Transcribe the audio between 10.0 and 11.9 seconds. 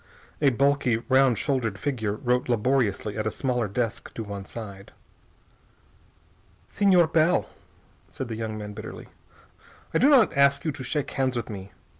not ask you to shake hands with me.